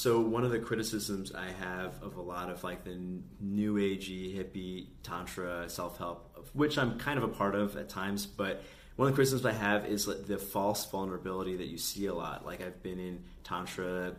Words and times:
So 0.00 0.18
one 0.18 0.44
of 0.44 0.50
the 0.50 0.58
criticisms 0.58 1.30
I 1.34 1.48
have 1.60 2.02
of 2.02 2.16
a 2.16 2.22
lot 2.22 2.48
of 2.48 2.64
like 2.64 2.84
the 2.84 2.98
new 3.38 3.74
agey 3.74 4.34
hippie 4.34 4.86
tantra 5.02 5.68
self 5.68 5.98
help, 5.98 6.38
which 6.54 6.78
I'm 6.78 6.98
kind 6.98 7.18
of 7.18 7.24
a 7.24 7.28
part 7.28 7.54
of 7.54 7.76
at 7.76 7.90
times, 7.90 8.24
but 8.24 8.62
one 8.96 9.08
of 9.08 9.12
the 9.12 9.14
criticisms 9.14 9.44
I 9.44 9.52
have 9.52 9.84
is 9.84 10.06
the 10.06 10.38
false 10.38 10.90
vulnerability 10.90 11.54
that 11.56 11.66
you 11.66 11.76
see 11.76 12.06
a 12.06 12.14
lot. 12.14 12.46
Like 12.46 12.62
I've 12.62 12.82
been 12.82 12.98
in 12.98 13.24
tantra 13.44 14.14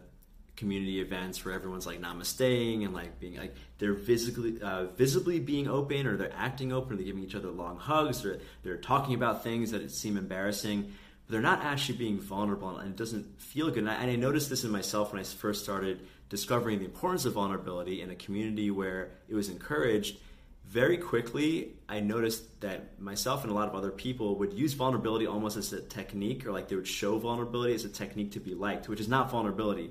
community 0.55 1.01
events 1.01 1.43
where 1.43 1.55
everyone's 1.55 1.87
like 1.87 1.99
namasteing 1.99 2.85
and 2.85 2.93
like 2.93 3.19
being 3.19 3.37
like 3.37 3.55
they're 3.79 3.95
visibly 3.95 4.61
uh, 4.61 4.85
visibly 4.85 5.39
being 5.39 5.67
open 5.67 6.05
or 6.05 6.15
they're 6.15 6.33
acting 6.37 6.71
open 6.71 6.93
or 6.93 6.95
they're 6.97 7.05
giving 7.05 7.23
each 7.23 7.33
other 7.33 7.49
long 7.49 7.77
hugs 7.77 8.23
or 8.23 8.39
they're 8.61 8.77
talking 8.77 9.15
about 9.15 9.43
things 9.43 9.71
that 9.71 9.89
seem 9.89 10.15
embarrassing 10.15 10.93
they're 11.31 11.41
not 11.41 11.63
actually 11.63 11.97
being 11.97 12.19
vulnerable 12.19 12.77
and 12.77 12.89
it 12.89 12.97
doesn't 12.97 13.39
feel 13.41 13.69
good. 13.69 13.79
And 13.79 13.89
I, 13.89 13.95
and 13.95 14.11
I 14.11 14.15
noticed 14.15 14.49
this 14.49 14.65
in 14.65 14.69
myself 14.69 15.13
when 15.13 15.21
I 15.21 15.23
first 15.23 15.63
started 15.63 16.05
discovering 16.29 16.79
the 16.79 16.85
importance 16.85 17.25
of 17.25 17.33
vulnerability 17.33 18.01
in 18.01 18.11
a 18.11 18.15
community 18.15 18.69
where 18.69 19.11
it 19.29 19.35
was 19.35 19.47
encouraged. 19.47 20.17
Very 20.65 20.97
quickly 20.97 21.69
I 21.87 22.01
noticed 22.01 22.61
that 22.61 22.99
myself 22.99 23.43
and 23.43 23.51
a 23.51 23.55
lot 23.55 23.69
of 23.69 23.75
other 23.75 23.91
people 23.91 24.35
would 24.39 24.51
use 24.51 24.73
vulnerability 24.73 25.25
almost 25.25 25.55
as 25.55 25.71
a 25.71 25.81
technique 25.81 26.45
or 26.45 26.51
like 26.51 26.67
they 26.67 26.75
would 26.75 26.87
show 26.87 27.17
vulnerability 27.17 27.75
as 27.75 27.85
a 27.85 27.89
technique 27.89 28.33
to 28.33 28.39
be 28.39 28.53
liked 28.53 28.89
which 28.89 28.99
is 28.99 29.07
not 29.07 29.31
vulnerability. 29.31 29.89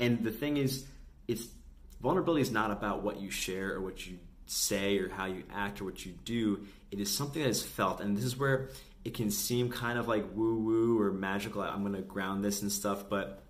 And 0.00 0.24
the 0.24 0.32
thing 0.32 0.56
is, 0.56 0.86
it's 1.28 1.48
vulnerability 2.00 2.42
is 2.42 2.50
not 2.50 2.70
about 2.70 3.02
what 3.02 3.20
you 3.20 3.30
share 3.30 3.74
or 3.74 3.80
what 3.82 4.06
you 4.06 4.18
say 4.46 4.98
or 4.98 5.08
how 5.10 5.26
you 5.26 5.44
act 5.54 5.80
or 5.80 5.84
what 5.84 6.04
you 6.04 6.12
do. 6.24 6.66
It 6.90 6.98
is 6.98 7.14
something 7.14 7.42
that 7.42 7.48
is 7.48 7.62
felt, 7.62 8.00
and 8.00 8.16
this 8.16 8.24
is 8.24 8.38
where 8.38 8.68
it 9.04 9.14
can 9.14 9.30
seem 9.30 9.70
kind 9.70 9.98
of 9.98 10.08
like 10.08 10.24
woo 10.34 10.58
woo 10.58 11.00
or 11.00 11.12
magical. 11.12 11.62
I'm 11.62 11.82
going 11.82 11.94
to 11.94 12.02
ground 12.02 12.44
this 12.44 12.62
and 12.62 12.70
stuff, 12.70 13.08
but 13.08 13.42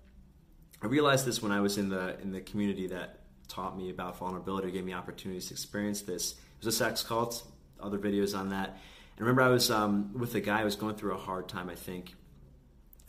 I 0.83 0.87
realized 0.87 1.27
this 1.27 1.43
when 1.43 1.53
I 1.53 1.61
was 1.61 1.79
in 1.79 1.89
the 1.89 2.19
in 2.21 2.33
the 2.33 2.41
community 2.41 2.89
that 2.89 3.21
taught 3.49 3.77
me 3.77 3.91
about 3.91 4.19
vulnerability, 4.19 4.71
gave 4.71 4.85
me 4.85 4.95
opportunities 4.95 5.49
to 5.49 5.55
experience 5.55 6.03
this. 6.03 6.33
It 6.33 6.65
was 6.65 6.75
a 6.75 6.79
sex 6.79 7.03
cult. 7.03 7.45
Other 7.81 7.99
videos 7.99 8.39
on 8.39 8.51
that. 8.51 8.79
And 9.17 9.21
remember, 9.21 9.43
I 9.43 9.49
was 9.49 9.71
um, 9.71 10.13
with 10.15 10.35
a 10.37 10.41
guy 10.41 10.59
who 10.59 10.65
was 10.65 10.77
going 10.77 10.95
through 10.95 11.15
a 11.15 11.19
hard 11.19 11.49
time. 11.49 11.69
I 11.69 11.75
think 11.75 12.15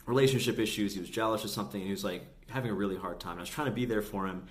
relationship 0.06 0.58
issues. 0.58 0.94
He 0.94 1.00
was 1.00 1.10
jealous 1.10 1.44
or 1.44 1.48
something, 1.48 1.80
and 1.80 1.86
he 1.86 1.92
was 1.92 2.04
like 2.04 2.26
having 2.48 2.70
a 2.70 2.74
really 2.74 2.96
hard 2.96 3.20
time. 3.20 3.38
I 3.38 3.40
was 3.40 3.48
trying 3.48 3.68
to 3.68 3.72
be 3.72 3.84
there 3.84 4.02
for 4.02 4.26
him, 4.26 4.46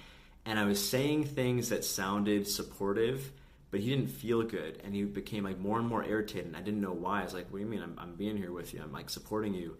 and 0.46 0.58
I 0.58 0.66
was 0.66 0.84
saying 0.84 1.26
things 1.26 1.70
that 1.70 1.86
sounded 1.86 2.48
supportive, 2.48 3.32
but 3.74 3.82
he 3.82 3.90
didn't 3.90 4.12
feel 4.12 4.44
good, 4.44 4.80
and 4.84 4.94
he 4.94 5.02
became 5.02 5.46
like 5.46 5.58
more 5.58 5.80
and 5.80 5.88
more 5.88 6.06
irritated. 6.06 6.46
And 6.46 6.56
I 6.56 6.62
didn't 6.62 6.80
know 6.80 6.94
why. 6.94 7.22
I 7.22 7.24
was 7.24 7.34
like, 7.34 7.48
"What 7.50 7.58
do 7.58 7.66
you 7.66 7.70
mean? 7.72 7.82
I'm, 7.82 7.96
I'm 7.98 8.14
being 8.14 8.38
here 8.38 8.52
with 8.52 8.72
you. 8.72 8.80
I'm 8.84 8.92
like 8.92 9.10
supporting 9.10 9.56
you." 9.56 9.78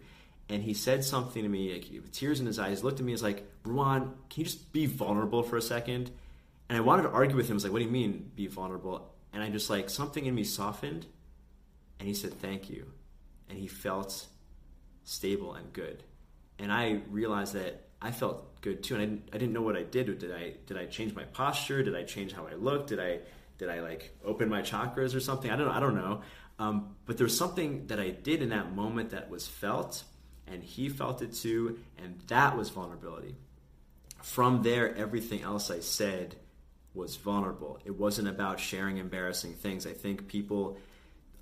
And 0.48 0.64
he 0.64 0.74
said 0.74 1.04
something 1.04 1.44
to 1.44 1.48
me, 1.48 1.72
like, 1.72 1.84
with 1.92 2.10
tears 2.10 2.40
in 2.40 2.46
his 2.46 2.58
eyes. 2.58 2.82
Looked 2.82 2.98
at 2.98 3.06
me, 3.06 3.12
and 3.12 3.22
like, 3.22 3.48
"Ruan, 3.62 4.14
can 4.30 4.40
you 4.40 4.44
just 4.46 4.72
be 4.72 4.86
vulnerable 4.86 5.44
for 5.44 5.56
a 5.56 5.62
second? 5.62 6.10
And 6.68 6.76
I 6.76 6.80
wanted 6.80 7.04
to 7.04 7.10
argue 7.10 7.36
with 7.36 7.46
him. 7.46 7.52
I 7.52 7.54
was 7.54 7.62
like, 7.62 7.72
"What 7.72 7.78
do 7.78 7.84
you 7.84 7.90
mean, 7.92 8.32
be 8.34 8.48
vulnerable?" 8.48 9.14
And 9.32 9.44
I 9.44 9.48
just 9.48 9.70
like 9.70 9.88
something 9.88 10.26
in 10.26 10.34
me 10.34 10.42
softened, 10.42 11.06
and 12.00 12.08
he 12.08 12.14
said, 12.14 12.34
"Thank 12.40 12.68
you," 12.68 12.90
and 13.48 13.56
he 13.56 13.68
felt 13.68 14.26
stable 15.04 15.54
and 15.54 15.72
good. 15.72 16.02
And 16.58 16.72
I 16.72 17.02
realized 17.10 17.54
that 17.54 17.86
I 18.02 18.10
felt 18.10 18.60
good 18.60 18.82
too, 18.82 18.96
and 18.96 19.02
I 19.04 19.06
didn't, 19.06 19.28
I 19.34 19.38
didn't 19.38 19.52
know 19.52 19.62
what 19.62 19.76
I 19.76 19.84
did. 19.84 20.18
Did 20.18 20.32
I 20.32 20.54
did 20.66 20.76
I 20.76 20.86
change 20.86 21.14
my 21.14 21.22
posture? 21.22 21.84
Did 21.84 21.94
I 21.94 22.02
change 22.02 22.32
how 22.32 22.48
I 22.48 22.54
looked? 22.54 22.88
Did 22.88 22.98
I 22.98 23.20
did 23.58 23.68
I 23.68 23.80
like 23.80 24.16
open 24.24 24.48
my 24.48 24.62
chakras 24.62 25.14
or 25.14 25.20
something? 25.20 25.50
I 25.50 25.56
don't 25.56 25.68
I 25.68 25.80
don't 25.80 25.94
know. 25.94 26.22
Um, 26.58 26.96
but 27.06 27.18
there's 27.18 27.36
something 27.36 27.88
that 27.88 27.98
I 27.98 28.10
did 28.10 28.40
in 28.42 28.50
that 28.50 28.74
moment 28.74 29.10
that 29.10 29.28
was 29.28 29.46
felt, 29.46 30.04
and 30.46 30.62
he 30.62 30.88
felt 30.88 31.20
it 31.20 31.32
too, 31.32 31.78
and 31.98 32.20
that 32.28 32.56
was 32.56 32.70
vulnerability. 32.70 33.34
From 34.22 34.62
there, 34.62 34.94
everything 34.94 35.42
else 35.42 35.70
I 35.70 35.80
said 35.80 36.36
was 36.94 37.16
vulnerable. 37.16 37.80
It 37.84 37.98
wasn't 37.98 38.28
about 38.28 38.60
sharing 38.60 38.98
embarrassing 38.98 39.54
things. 39.54 39.86
I 39.86 39.92
think 39.92 40.28
people, 40.28 40.78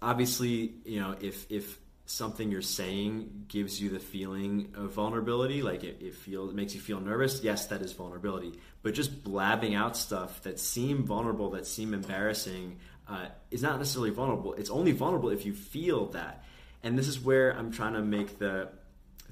obviously, 0.00 0.74
you 0.84 0.98
know, 0.98 1.14
if 1.20 1.46
if 1.50 1.78
something 2.06 2.50
you're 2.50 2.62
saying 2.62 3.46
gives 3.48 3.80
you 3.80 3.88
the 3.90 3.98
feeling 3.98 4.72
of 4.76 4.92
vulnerability, 4.92 5.62
like 5.62 5.84
it, 5.84 5.98
it 6.00 6.14
feels 6.14 6.50
it 6.50 6.56
makes 6.56 6.74
you 6.74 6.80
feel 6.80 7.00
nervous, 7.00 7.40
yes, 7.42 7.66
that 7.66 7.82
is 7.82 7.92
vulnerability. 7.92 8.58
But 8.82 8.94
just 8.94 9.22
blabbing 9.22 9.74
out 9.74 9.96
stuff 9.96 10.42
that 10.42 10.58
seem 10.58 11.04
vulnerable, 11.04 11.50
that 11.50 11.66
seem 11.66 11.94
embarrassing, 11.94 12.78
uh, 13.08 13.26
is 13.50 13.62
not 13.62 13.78
necessarily 13.78 14.10
vulnerable. 14.10 14.54
It's 14.54 14.70
only 14.70 14.92
vulnerable 14.92 15.30
if 15.30 15.46
you 15.46 15.52
feel 15.52 16.06
that. 16.06 16.44
And 16.82 16.98
this 16.98 17.08
is 17.08 17.20
where 17.20 17.52
I'm 17.52 17.70
trying 17.70 17.94
to 17.94 18.02
make 18.02 18.38
the 18.38 18.68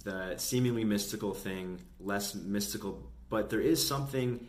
the 0.05 0.37
seemingly 0.39 0.85
mystical 0.85 1.35
thing 1.35 1.79
less 1.99 2.35
mystical, 2.35 3.11
but 3.29 3.51
there 3.51 3.61
is 3.61 3.87
something 3.87 4.47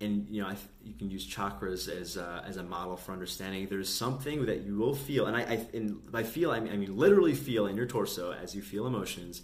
and 0.00 0.26
you 0.28 0.42
know 0.42 0.48
I, 0.48 0.56
you 0.84 0.94
can 0.94 1.10
use 1.10 1.26
chakras 1.26 1.88
as 1.88 2.16
a, 2.16 2.44
as 2.46 2.56
a 2.56 2.62
model 2.62 2.96
for 2.96 3.12
understanding. 3.12 3.66
There's 3.68 3.92
something 3.92 4.46
that 4.46 4.62
you 4.62 4.76
will 4.76 4.94
feel 4.94 5.26
and 5.26 5.36
i, 5.36 5.40
I 5.40 5.66
and 5.72 6.10
by 6.10 6.22
feel 6.22 6.50
I 6.50 6.60
mean, 6.60 6.72
I 6.72 6.76
mean 6.76 6.96
literally 6.96 7.34
feel 7.34 7.66
in 7.66 7.76
your 7.76 7.86
torso 7.86 8.32
as 8.32 8.54
you 8.54 8.62
feel 8.62 8.86
emotions 8.86 9.42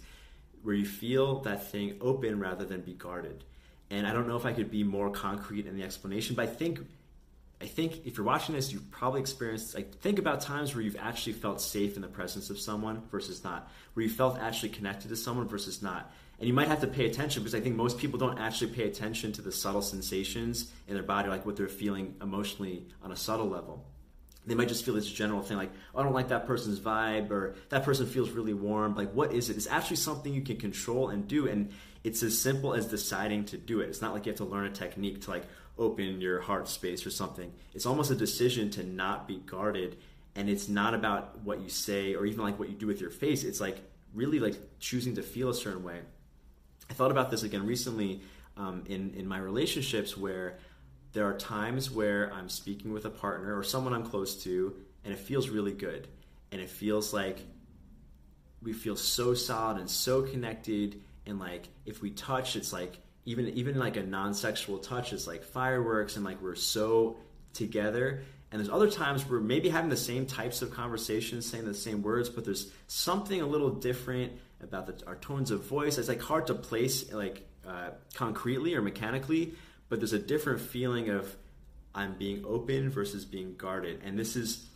where 0.61 0.75
you 0.75 0.85
feel 0.85 1.41
that 1.41 1.71
thing 1.71 1.97
open 1.99 2.39
rather 2.39 2.63
than 2.65 2.81
be 2.81 2.93
guarded. 2.93 3.43
And 3.89 4.07
i 4.07 4.13
don't 4.13 4.27
know 4.27 4.37
if 4.37 4.45
i 4.45 4.53
could 4.53 4.71
be 4.71 4.83
more 4.83 5.09
concrete 5.09 5.65
in 5.67 5.75
the 5.75 5.83
explanation 5.83 6.35
but 6.35 6.43
i 6.43 6.47
think 6.47 6.79
i 7.63 7.67
think 7.67 8.05
if 8.05 8.17
you're 8.17 8.25
watching 8.25 8.53
this 8.53 8.71
you've 8.71 8.91
probably 8.91 9.21
experienced 9.21 9.73
like 9.73 9.95
think 9.99 10.19
about 10.19 10.41
times 10.41 10.75
where 10.75 10.83
you've 10.83 10.97
actually 10.99 11.33
felt 11.33 11.59
safe 11.59 11.95
in 11.95 12.01
the 12.01 12.07
presence 12.07 12.49
of 12.49 12.59
someone 12.59 13.01
versus 13.09 13.43
not 13.43 13.71
where 13.93 14.03
you 14.03 14.09
felt 14.11 14.37
actually 14.39 14.69
connected 14.69 15.07
to 15.07 15.15
someone 15.15 15.47
versus 15.47 15.81
not 15.81 16.11
and 16.39 16.47
you 16.47 16.53
might 16.53 16.67
have 16.67 16.81
to 16.81 16.87
pay 16.87 17.05
attention 17.05 17.41
because 17.41 17.55
I 17.55 17.61
think 17.61 17.75
most 17.75 17.97
people 17.97 18.19
don't 18.19 18.37
actually 18.37 18.71
pay 18.71 18.83
attention 18.87 19.31
to 19.33 19.41
the 19.41 19.51
subtle 19.51 19.81
sensations 19.81 20.71
in 20.89 20.93
their 20.93 21.03
body, 21.03 21.29
like 21.29 21.45
what 21.45 21.55
they're 21.55 21.69
feeling 21.69 22.15
emotionally 22.21 22.85
on 23.01 23.11
a 23.11 23.15
subtle 23.15 23.47
level. 23.47 23.85
They 24.45 24.55
might 24.55 24.67
just 24.67 24.83
feel 24.83 24.93
this 24.93 25.09
general 25.09 25.41
thing 25.41 25.55
like, 25.55 25.71
oh, 25.95 26.01
I 26.01 26.03
don't 26.03 26.11
like 26.11 26.27
that 26.29 26.45
person's 26.45 26.81
vibe, 26.81 27.31
or 27.31 27.55
that 27.69 27.83
person 27.83 28.05
feels 28.05 28.31
really 28.31 28.53
warm. 28.53 28.93
Like, 28.93 29.13
what 29.13 29.31
is 29.31 29.49
it? 29.49 29.55
It's 29.55 29.67
actually 29.67 29.95
something 29.95 30.33
you 30.33 30.41
can 30.41 30.57
control 30.57 31.07
and 31.09 31.25
do. 31.29 31.47
And 31.47 31.71
it's 32.03 32.21
as 32.23 32.37
simple 32.37 32.73
as 32.73 32.87
deciding 32.87 33.45
to 33.45 33.57
do 33.57 33.79
it. 33.79 33.87
It's 33.87 34.01
not 34.01 34.13
like 34.13 34.25
you 34.25 34.31
have 34.31 34.37
to 34.39 34.43
learn 34.43 34.65
a 34.65 34.71
technique 34.71 35.21
to 35.21 35.29
like 35.29 35.45
open 35.77 36.21
your 36.21 36.41
heart 36.41 36.67
space 36.67 37.05
or 37.05 37.09
something. 37.09 37.51
It's 37.73 37.85
almost 37.85 38.11
a 38.11 38.15
decision 38.15 38.69
to 38.71 38.83
not 38.83 39.27
be 39.27 39.37
guarded. 39.37 39.97
And 40.35 40.49
it's 40.49 40.67
not 40.67 40.93
about 40.93 41.39
what 41.39 41.61
you 41.61 41.69
say 41.69 42.15
or 42.15 42.25
even 42.25 42.43
like 42.43 42.57
what 42.57 42.69
you 42.69 42.75
do 42.75 42.87
with 42.87 43.01
your 43.01 43.11
face. 43.11 43.43
It's 43.43 43.61
like 43.61 43.77
really 44.13 44.39
like 44.39 44.55
choosing 44.79 45.15
to 45.15 45.23
feel 45.23 45.49
a 45.49 45.53
certain 45.53 45.83
way. 45.83 45.99
I 46.89 46.93
thought 46.93 47.11
about 47.11 47.31
this 47.31 47.43
again 47.43 47.65
recently 47.65 48.21
um, 48.57 48.83
in 48.87 49.13
in 49.15 49.27
my 49.27 49.37
relationships 49.39 50.17
where 50.17 50.57
there 51.13 51.25
are 51.25 51.37
times 51.37 51.91
where 51.91 52.31
I'm 52.33 52.49
speaking 52.49 52.93
with 52.93 53.05
a 53.05 53.09
partner 53.09 53.57
or 53.57 53.63
someone 53.63 53.93
I'm 53.93 54.05
close 54.05 54.43
to, 54.43 54.75
and 55.03 55.13
it 55.13 55.19
feels 55.19 55.49
really 55.49 55.71
good, 55.71 56.07
and 56.51 56.61
it 56.61 56.69
feels 56.69 57.13
like 57.13 57.39
we 58.61 58.73
feel 58.73 58.95
so 58.95 59.33
solid 59.33 59.77
and 59.77 59.89
so 59.89 60.23
connected, 60.23 61.01
and 61.25 61.39
like 61.39 61.67
if 61.85 62.01
we 62.01 62.11
touch, 62.11 62.55
it's 62.55 62.73
like 62.73 62.97
even 63.25 63.49
even 63.49 63.77
like 63.79 63.97
a 63.97 64.03
non-sexual 64.03 64.79
touch 64.79 65.13
is 65.13 65.27
like 65.27 65.43
fireworks, 65.43 66.15
and 66.15 66.25
like 66.25 66.41
we're 66.41 66.55
so 66.55 67.17
together. 67.53 68.23
And 68.51 68.59
there's 68.59 68.69
other 68.69 68.89
times 68.89 69.27
we're 69.27 69.39
maybe 69.39 69.69
having 69.69 69.89
the 69.89 69.97
same 69.97 70.27
types 70.27 70.61
of 70.61 70.69
conversations, 70.71 71.49
saying 71.49 71.65
the 71.65 71.73
same 71.73 72.03
words, 72.03 72.29
but 72.29 72.45
there's 72.45 72.71
something 72.87 73.41
a 73.41 73.47
little 73.47 73.71
different 73.71 74.33
about 74.61 74.85
the, 74.85 75.07
our 75.07 75.15
tones 75.15 75.49
of 75.49 75.65
voice. 75.65 75.97
It's 75.97 76.07
like 76.07 76.21
hard 76.21 76.47
to 76.47 76.53
place 76.53 77.11
like 77.11 77.47
uh, 77.67 77.89
concretely 78.13 78.75
or 78.75 78.81
mechanically, 78.81 79.55
but 79.89 79.99
there's 79.99 80.13
a 80.13 80.19
different 80.19 80.61
feeling 80.61 81.09
of 81.09 81.35
I'm 81.95 82.13
being 82.13 82.43
open 82.45 82.89
versus 82.89 83.25
being 83.25 83.55
guarded. 83.55 84.01
And 84.03 84.19
this 84.19 84.35
is, 84.35 84.67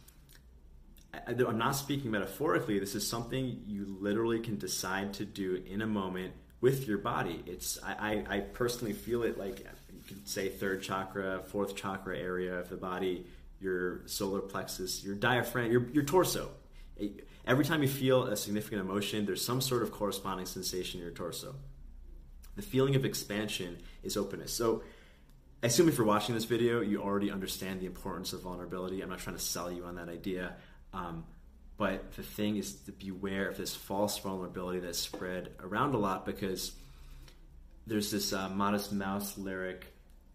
I'm 1.27 1.57
not 1.57 1.75
speaking 1.75 2.11
metaphorically. 2.11 2.79
This 2.79 2.95
is 2.95 3.07
something 3.07 3.63
you 3.67 3.97
literally 3.99 4.39
can 4.39 4.57
decide 4.57 5.13
to 5.15 5.25
do 5.25 5.63
in 5.67 5.81
a 5.81 5.87
moment 5.87 6.33
with 6.61 6.87
your 6.87 6.97
body. 6.97 7.43
It's 7.45 7.79
I, 7.83 8.23
I, 8.27 8.39
personally 8.39 8.93
feel 8.93 9.23
it 9.23 9.37
like 9.37 9.59
you 9.59 10.01
could 10.07 10.27
say 10.27 10.49
third 10.49 10.81
chakra, 10.81 11.43
fourth 11.47 11.75
chakra 11.75 12.17
area 12.17 12.55
of 12.55 12.69
the 12.69 12.77
body, 12.77 13.27
your 13.59 14.07
solar 14.07 14.41
plexus, 14.41 15.03
your 15.03 15.15
diaphragm, 15.15 15.71
your 15.71 15.87
your 15.89 16.03
torso. 16.03 16.49
Every 17.45 17.63
time 17.63 17.81
you 17.81 17.87
feel 17.87 18.23
a 18.23 18.35
significant 18.35 18.81
emotion, 18.81 19.25
there's 19.25 19.45
some 19.45 19.61
sort 19.61 19.83
of 19.83 19.91
corresponding 19.91 20.45
sensation 20.45 20.99
in 20.99 21.05
your 21.05 21.15
torso. 21.15 21.55
The 22.55 22.63
feeling 22.63 22.95
of 22.95 23.05
expansion 23.05 23.77
is 24.03 24.17
openness. 24.17 24.51
So, 24.51 24.83
I 25.61 25.67
assume 25.67 25.87
if 25.87 25.97
you're 25.97 26.07
watching 26.07 26.35
this 26.35 26.45
video, 26.45 26.81
you 26.81 27.01
already 27.01 27.31
understand 27.31 27.79
the 27.79 27.85
importance 27.85 28.33
of 28.33 28.41
vulnerability. 28.41 29.01
I'm 29.01 29.09
not 29.09 29.19
trying 29.19 29.35
to 29.35 29.41
sell 29.41 29.71
you 29.71 29.85
on 29.85 29.95
that 29.95 30.09
idea. 30.09 30.55
Um, 30.93 31.25
but 31.77 32.13
the 32.13 32.23
thing 32.23 32.57
is 32.57 32.73
to 32.73 32.91
beware 32.91 33.47
of 33.47 33.57
this 33.57 33.75
false 33.75 34.17
vulnerability 34.19 34.79
that's 34.79 34.99
spread 34.99 35.51
around 35.61 35.93
a 35.93 35.97
lot 35.97 36.25
because 36.25 36.71
there's 37.85 38.11
this 38.11 38.33
uh, 38.33 38.49
Modest 38.49 38.91
Mouse 38.91 39.37
lyric, 39.37 39.85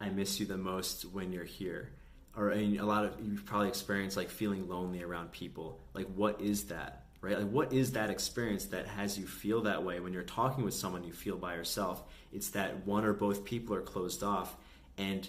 I 0.00 0.08
miss 0.08 0.40
you 0.40 0.46
the 0.46 0.56
most 0.56 1.04
when 1.04 1.32
you're 1.32 1.44
here. 1.44 1.90
Or 2.36 2.52
mean, 2.54 2.80
a 2.80 2.86
lot 2.86 3.04
of 3.04 3.14
you've 3.20 3.44
probably 3.44 3.68
experienced 3.68 4.16
like 4.16 4.30
feeling 4.30 4.68
lonely 4.68 5.02
around 5.02 5.32
people. 5.32 5.80
Like, 5.94 6.06
what 6.14 6.40
is 6.40 6.64
that? 6.64 7.02
right? 7.22 7.38
Like, 7.38 7.50
what 7.50 7.72
is 7.72 7.92
that 7.92 8.10
experience 8.10 8.66
that 8.66 8.86
has 8.86 9.16
you 9.16 9.26
feel 9.26 9.62
that 9.62 9.82
way 9.84 10.00
when 10.00 10.12
you're 10.12 10.24
talking 10.24 10.64
with 10.64 10.74
someone 10.74 11.04
you 11.04 11.12
feel 11.12 11.38
by 11.38 11.54
yourself? 11.54 12.02
It's 12.32 12.50
that 12.50 12.84
one 12.84 13.04
or 13.06 13.14
both 13.14 13.44
people 13.44 13.74
are 13.74 13.80
closed 13.80 14.22
off. 14.22 14.54
And 14.98 15.26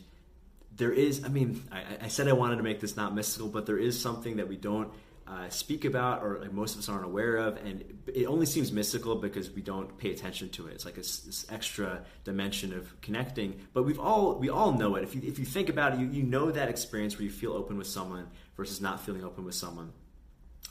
there 0.75 0.91
is, 0.91 1.23
I 1.23 1.29
mean, 1.29 1.63
I, 1.71 1.83
I 2.05 2.07
said 2.09 2.27
I 2.27 2.33
wanted 2.33 2.57
to 2.57 2.63
make 2.63 2.81
this 2.81 2.97
not 2.97 3.15
mystical, 3.15 3.47
but 3.47 3.65
there 3.65 3.77
is 3.77 3.99
something 3.99 4.37
that 4.37 4.49
we 4.49 4.57
don't 4.57 4.91
uh, 5.25 5.47
speak 5.49 5.85
about 5.85 6.21
or 6.21 6.39
like 6.39 6.51
most 6.51 6.73
of 6.73 6.79
us 6.79 6.89
aren't 6.89 7.05
aware 7.05 7.37
of 7.37 7.57
and 7.57 7.83
it 8.07 8.25
only 8.25 8.45
seems 8.45 8.71
mystical 8.71 9.15
because 9.15 9.49
we 9.51 9.61
don't 9.61 9.97
pay 9.97 10.11
attention 10.11 10.49
to 10.49 10.67
it. 10.67 10.73
It's 10.73 10.85
like 10.85 10.95
this, 10.95 11.19
this, 11.19 11.45
extra 11.49 12.03
dimension 12.25 12.73
of 12.73 13.01
connecting. 13.01 13.61
But 13.73 13.83
we've 13.83 13.99
all 13.99 14.35
we 14.35 14.49
all 14.49 14.73
know 14.73 14.95
it. 14.95 15.03
If 15.03 15.15
you, 15.15 15.21
if 15.23 15.39
you 15.39 15.45
think 15.45 15.69
about 15.69 15.93
it 15.93 15.99
you, 15.99 16.07
you 16.07 16.23
know 16.23 16.51
that 16.51 16.67
experience 16.67 17.17
where 17.17 17.23
you 17.23 17.31
feel 17.31 17.53
open 17.53 17.77
with 17.77 17.87
someone 17.87 18.27
versus 18.57 18.81
not 18.81 18.99
feeling 18.99 19.23
open 19.23 19.45
with 19.45 19.55
someone. 19.55 19.93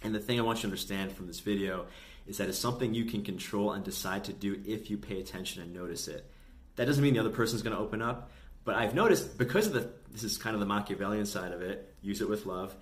And 0.02 0.14
the 0.14 0.20
thing 0.20 0.38
i 0.38 0.42
want 0.42 0.58
you 0.58 0.62
to 0.62 0.66
understand 0.68 1.12
from 1.12 1.26
this 1.26 1.40
video 1.40 1.86
is 2.26 2.38
that 2.38 2.48
it's 2.48 2.58
something 2.58 2.92
you 2.92 3.06
can 3.06 3.22
control 3.22 3.72
and 3.72 3.82
decide 3.82 4.24
to 4.24 4.32
do 4.32 4.60
if 4.66 4.90
you 4.90 4.98
pay 4.98 5.18
attention 5.18 5.62
and 5.62 5.72
notice 5.72 6.08
it. 6.08 6.30
That 6.76 6.84
doesn't 6.84 7.02
mean 7.02 7.14
the 7.14 7.20
other 7.20 7.30
person's 7.30 7.62
going 7.62 7.76
to 7.76 7.82
open 7.82 8.02
up 8.02 8.30
but 8.64 8.76
i've 8.76 8.94
noticed 8.94 9.36
because 9.38 9.66
of 9.66 9.72
the 9.72 9.88
this 10.10 10.24
is 10.24 10.38
kind 10.38 10.54
of 10.54 10.60
the 10.60 10.66
machiavellian 10.66 11.26
side 11.26 11.52
of 11.52 11.62
it 11.62 11.94
use 12.02 12.20
it 12.20 12.28
with 12.28 12.46
love 12.46 12.74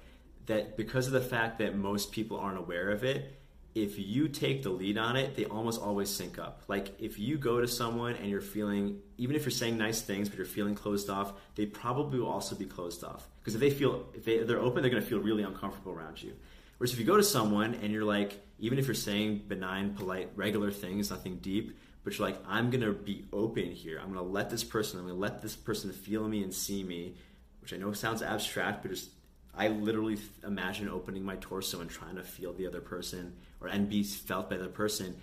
that 0.47 0.77
because 0.77 1.07
of 1.07 1.13
the 1.13 1.21
fact 1.21 1.59
that 1.59 1.77
most 1.77 2.13
people 2.13 2.39
aren't 2.39 2.59
aware 2.59 2.91
of 2.91 3.05
it, 3.05 3.37
if 3.75 3.99
you 3.99 4.29
take 4.29 4.63
the 4.63 4.71
lead 4.71 4.99
on 4.99 5.17
it, 5.17 5.37
they 5.37 5.45
almost 5.45 5.81
always 5.81 6.11
sync 6.11 6.39
up. 6.39 6.63
Like 6.67 6.93
if 6.99 7.19
you 7.19 7.39
go 7.39 7.61
to 7.61 7.69
someone 7.69 8.17
and 8.17 8.29
you're 8.29 8.41
feeling, 8.41 8.99
even 9.17 9.37
if 9.37 9.43
you're 9.43 9.51
saying 9.51 9.79
nice 9.79 10.01
things, 10.01 10.29
but 10.29 10.39
you're 10.39 10.47
feeling 10.47 10.75
closed 10.75 11.09
off, 11.09 11.33
they 11.55 11.67
probably 11.67 12.19
will 12.19 12.29
also 12.29 12.57
be 12.57 12.65
closed 12.65 13.05
off. 13.05 13.29
Because 13.41 13.55
if 13.55 13.61
they 13.61 13.71
feel, 13.71 14.07
if, 14.15 14.25
they, 14.25 14.39
they're 14.39 14.59
open, 14.59 14.83
they're 14.83 14.91
going 14.91 15.03
to 15.03 15.09
feel 15.09 15.21
really 15.21 15.45
uncomfortable 15.45 15.93
around 15.93 16.21
you. 16.21 16.35
Whereas 16.79 16.93
if 16.93 16.99
you 16.99 17.05
go 17.05 17.17
to 17.17 17.23
someone 17.23 17.75
and 17.75 17.93
you're 17.93 18.05
like, 18.05 18.41
even 18.59 18.79
if 18.79 18.87
you're 18.87 18.95
saying 18.95 19.45
benign, 19.47 19.95
polite, 19.95 20.31
regular 20.35 20.71
things, 20.71 21.11
nothing 21.11 21.37
deep, 21.37 21.79
but 22.03 22.19
you're 22.19 22.27
like, 22.27 22.39
I'm 22.49 22.71
going 22.71 22.83
to 22.83 22.93
be 22.93 23.27
open 23.33 23.71
here. 23.71 23.99
I'm 23.99 24.13
going 24.13 24.25
to 24.25 24.33
let 24.33 24.51
this 24.51 24.65
person, 24.65 24.99
I'm 24.99 25.07
going 25.07 25.17
to 25.17 25.21
let 25.21 25.43
this 25.43 25.55
person 25.55 25.93
feel 25.93 26.27
me 26.27 26.43
and 26.43 26.53
see 26.53 26.83
me, 26.83 27.15
which 27.61 27.73
I 27.73 27.77
know 27.77 27.93
sounds 27.93 28.23
abstract, 28.23 28.83
but 28.83 28.91
just 28.91 29.11
I 29.57 29.69
literally 29.69 30.19
imagine 30.47 30.89
opening 30.89 31.25
my 31.25 31.37
torso 31.37 31.81
and 31.81 31.91
trying 31.91 32.17
to 32.17 32.23
feel 32.23 32.53
the 32.53 32.67
other 32.67 32.81
person 32.81 33.35
or 33.61 33.69
and 33.69 33.89
be 33.89 34.03
felt 34.03 34.49
by 34.49 34.57
the 34.57 34.69
person. 34.69 35.17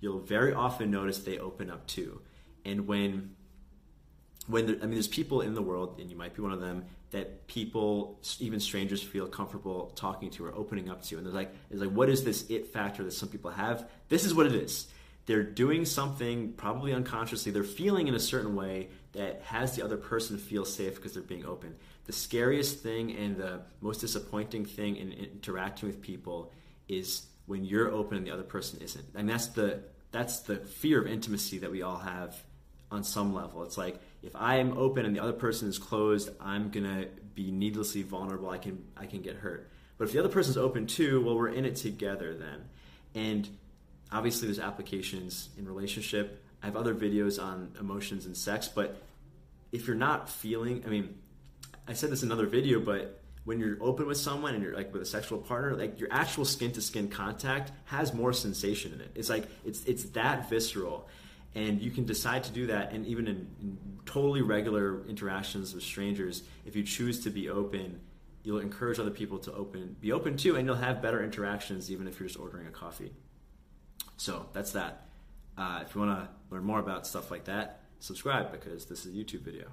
You'll 0.00 0.20
very 0.20 0.52
often 0.52 0.90
notice 0.90 1.18
they 1.18 1.38
open 1.38 1.70
up 1.70 1.86
too. 1.86 2.20
And 2.64 2.86
when 2.86 3.36
when 4.46 4.68
I 4.68 4.86
mean, 4.86 4.92
there's 4.92 5.08
people 5.08 5.42
in 5.42 5.54
the 5.54 5.62
world, 5.62 5.98
and 6.00 6.10
you 6.10 6.16
might 6.16 6.34
be 6.34 6.42
one 6.42 6.52
of 6.52 6.60
them, 6.60 6.84
that 7.10 7.46
people, 7.46 8.18
even 8.38 8.60
strangers, 8.60 9.02
feel 9.02 9.26
comfortable 9.26 9.92
talking 9.94 10.30
to 10.30 10.46
or 10.46 10.54
opening 10.54 10.88
up 10.88 11.02
to. 11.04 11.16
And 11.16 11.24
there's 11.24 11.34
like, 11.34 11.54
it's 11.70 11.80
like, 11.80 11.90
what 11.90 12.08
is 12.08 12.24
this 12.24 12.48
it 12.48 12.72
factor 12.72 13.02
that 13.04 13.12
some 13.12 13.28
people 13.28 13.50
have? 13.50 13.88
This 14.08 14.24
is 14.24 14.34
what 14.34 14.46
it 14.46 14.54
is. 14.54 14.88
They're 15.26 15.42
doing 15.42 15.84
something, 15.84 16.54
probably 16.54 16.92
unconsciously. 16.92 17.52
They're 17.52 17.62
feeling 17.62 18.08
in 18.08 18.14
a 18.14 18.20
certain 18.20 18.56
way 18.56 18.88
that 19.12 19.42
has 19.42 19.76
the 19.76 19.84
other 19.84 19.96
person 19.96 20.38
feel 20.38 20.64
safe 20.64 20.96
because 20.96 21.14
they're 21.14 21.22
being 21.22 21.44
open 21.44 21.76
the 22.10 22.16
scariest 22.16 22.80
thing 22.80 23.16
and 23.16 23.36
the 23.36 23.60
most 23.80 24.00
disappointing 24.00 24.64
thing 24.64 24.96
in 24.96 25.12
interacting 25.12 25.88
with 25.88 26.00
people 26.00 26.52
is 26.88 27.26
when 27.46 27.64
you're 27.64 27.88
open 27.88 28.16
and 28.16 28.26
the 28.26 28.32
other 28.32 28.42
person 28.42 28.80
isn't. 28.82 29.04
And 29.14 29.28
that's 29.28 29.46
the 29.46 29.84
that's 30.10 30.40
the 30.40 30.56
fear 30.56 31.00
of 31.00 31.06
intimacy 31.06 31.58
that 31.58 31.70
we 31.70 31.82
all 31.82 31.98
have 31.98 32.36
on 32.90 33.04
some 33.04 33.32
level. 33.32 33.62
It's 33.62 33.78
like 33.78 34.00
if 34.24 34.34
I 34.34 34.56
am 34.56 34.76
open 34.76 35.06
and 35.06 35.14
the 35.14 35.22
other 35.22 35.32
person 35.32 35.68
is 35.68 35.78
closed, 35.78 36.30
I'm 36.40 36.70
gonna 36.70 37.06
be 37.36 37.52
needlessly 37.52 38.02
vulnerable. 38.02 38.50
I 38.50 38.58
can 38.58 38.84
I 38.96 39.06
can 39.06 39.22
get 39.22 39.36
hurt. 39.36 39.70
But 39.96 40.08
if 40.08 40.12
the 40.12 40.18
other 40.18 40.30
person's 40.30 40.56
open 40.56 40.88
too, 40.88 41.24
well, 41.24 41.36
we're 41.36 41.50
in 41.50 41.64
it 41.64 41.76
together 41.76 42.34
then. 42.34 42.64
And 43.14 43.48
obviously, 44.12 44.48
there's 44.48 44.58
applications 44.58 45.50
in 45.58 45.66
relationship. 45.66 46.42
I 46.62 46.66
have 46.66 46.76
other 46.76 46.94
videos 46.94 47.42
on 47.42 47.74
emotions 47.78 48.26
and 48.26 48.36
sex, 48.36 48.68
but 48.68 49.02
if 49.72 49.86
you're 49.86 49.96
not 49.96 50.28
feeling, 50.28 50.82
I 50.86 50.88
mean, 50.88 51.14
I 51.88 51.94
said 51.94 52.10
this 52.10 52.22
in 52.22 52.30
another 52.30 52.46
video, 52.46 52.80
but 52.80 53.20
when 53.44 53.58
you're 53.58 53.78
open 53.80 54.06
with 54.06 54.18
someone 54.18 54.54
and 54.54 54.62
you're 54.62 54.74
like 54.74 54.92
with 54.92 55.02
a 55.02 55.06
sexual 55.06 55.38
partner, 55.38 55.74
like 55.74 55.98
your 55.98 56.08
actual 56.12 56.44
skin 56.44 56.72
to 56.72 56.80
skin 56.80 57.08
contact 57.08 57.72
has 57.86 58.12
more 58.12 58.32
sensation 58.32 58.92
in 58.92 59.00
it. 59.00 59.10
It's 59.14 59.28
like 59.28 59.48
it's 59.64 59.84
it's 59.84 60.04
that 60.10 60.48
visceral, 60.50 61.08
and 61.54 61.80
you 61.80 61.90
can 61.90 62.04
decide 62.04 62.44
to 62.44 62.52
do 62.52 62.66
that. 62.66 62.92
And 62.92 63.06
even 63.06 63.26
in, 63.26 63.48
in 63.60 63.78
totally 64.06 64.42
regular 64.42 65.06
interactions 65.06 65.74
with 65.74 65.82
strangers, 65.82 66.42
if 66.66 66.76
you 66.76 66.82
choose 66.82 67.20
to 67.24 67.30
be 67.30 67.48
open, 67.48 68.00
you'll 68.42 68.60
encourage 68.60 68.98
other 68.98 69.10
people 69.10 69.38
to 69.38 69.52
open, 69.52 69.96
be 70.00 70.12
open 70.12 70.36
too, 70.36 70.56
and 70.56 70.66
you'll 70.66 70.76
have 70.76 71.00
better 71.00 71.22
interactions 71.22 71.90
even 71.90 72.06
if 72.06 72.20
you're 72.20 72.28
just 72.28 72.38
ordering 72.38 72.66
a 72.66 72.70
coffee. 72.70 73.12
So 74.20 74.44
that's 74.52 74.72
that. 74.72 75.06
Uh, 75.56 75.80
if 75.80 75.94
you 75.94 76.02
want 76.02 76.20
to 76.20 76.28
learn 76.54 76.62
more 76.62 76.78
about 76.78 77.06
stuff 77.06 77.30
like 77.30 77.44
that, 77.44 77.80
subscribe 78.00 78.52
because 78.52 78.84
this 78.84 79.06
is 79.06 79.14
a 79.14 79.16
YouTube 79.16 79.40
video. 79.40 79.68